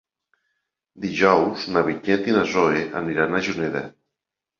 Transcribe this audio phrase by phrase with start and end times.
[1.03, 3.83] Dijous na Vinyet i na Zoè aniran a Juneda.